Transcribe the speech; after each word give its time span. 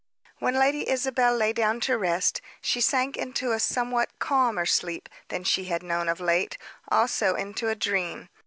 When 0.39 0.55
Lady 0.55 0.89
Isabel 0.89 1.35
lay 1.35 1.53
down 1.53 1.79
to 1.81 1.95
rest, 1.95 2.41
she 2.59 2.81
sank 2.81 3.15
into 3.17 3.51
a 3.51 3.59
somewhat 3.59 4.09
calmer 4.17 4.65
sleep 4.65 5.07
than 5.27 5.43
she 5.43 5.65
had 5.65 5.83
known 5.83 6.09
of 6.09 6.19
late; 6.19 6.57
also 6.89 7.35
into 7.35 7.69
a 7.69 7.75
dream. 7.75 8.27